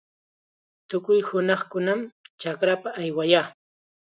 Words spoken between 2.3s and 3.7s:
chakrapa aywayaa.